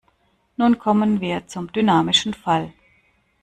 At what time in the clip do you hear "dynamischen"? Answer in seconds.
1.71-2.33